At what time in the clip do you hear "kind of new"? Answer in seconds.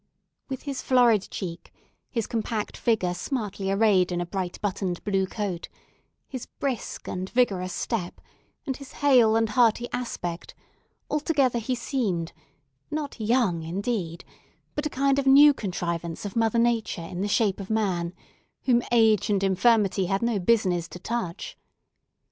14.89-15.53